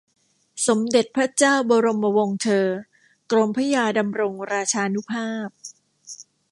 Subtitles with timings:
[0.67, 2.67] สมเด็จพระเจ้าบรมวงศเธอ
[3.31, 5.49] กรมพระยาดำรงราชานุภาพ